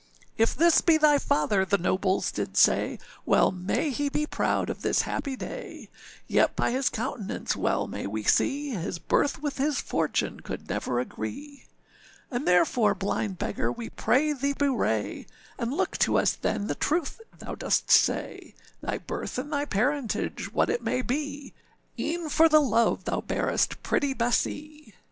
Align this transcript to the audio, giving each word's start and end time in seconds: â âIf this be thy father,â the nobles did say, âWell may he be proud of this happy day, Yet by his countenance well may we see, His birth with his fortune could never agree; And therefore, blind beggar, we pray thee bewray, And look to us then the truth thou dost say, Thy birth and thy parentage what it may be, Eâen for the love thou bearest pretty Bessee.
â 0.39 0.43
âIf 0.43 0.55
this 0.55 0.81
be 0.81 0.97
thy 0.97 1.19
father,â 1.19 1.69
the 1.69 1.77
nobles 1.77 2.31
did 2.31 2.57
say, 2.57 2.97
âWell 3.27 3.55
may 3.55 3.91
he 3.91 4.09
be 4.09 4.25
proud 4.25 4.67
of 4.67 4.81
this 4.81 5.03
happy 5.03 5.35
day, 5.35 5.89
Yet 6.25 6.55
by 6.55 6.71
his 6.71 6.89
countenance 6.89 7.55
well 7.55 7.85
may 7.85 8.07
we 8.07 8.23
see, 8.23 8.71
His 8.71 8.97
birth 8.97 9.43
with 9.43 9.59
his 9.59 9.79
fortune 9.79 10.39
could 10.39 10.67
never 10.67 10.99
agree; 10.99 11.65
And 12.31 12.47
therefore, 12.47 12.95
blind 12.95 13.37
beggar, 13.37 13.71
we 13.71 13.91
pray 13.91 14.33
thee 14.33 14.55
bewray, 14.55 15.27
And 15.59 15.71
look 15.71 15.99
to 15.99 16.17
us 16.17 16.31
then 16.31 16.65
the 16.65 16.73
truth 16.73 17.21
thou 17.37 17.53
dost 17.53 17.91
say, 17.91 18.55
Thy 18.81 18.97
birth 18.97 19.37
and 19.37 19.53
thy 19.53 19.65
parentage 19.65 20.51
what 20.51 20.71
it 20.71 20.81
may 20.81 21.03
be, 21.03 21.53
Eâen 21.99 22.31
for 22.31 22.49
the 22.49 22.59
love 22.59 23.03
thou 23.03 23.21
bearest 23.21 23.83
pretty 23.83 24.15
Bessee. 24.15 24.95